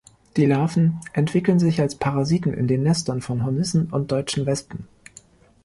[0.35, 4.87] Die Larven entwickeln sich als Parasiten in den Nestern von Hornissen und Deutschen Wespen.